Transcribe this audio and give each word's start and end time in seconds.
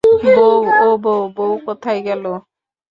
বউ, 0.27 0.57
ও 0.81 0.87
বউ, 0.97 1.21
বউ 1.37 1.51
কোথায় 1.65 2.01
গেল। 2.07 2.23